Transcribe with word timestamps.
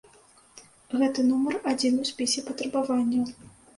Гэта 1.01 1.25
нумар 1.29 1.59
адзін 1.73 1.99
у 2.05 2.07
спісе 2.11 2.39
патрабаванняў. 2.49 3.23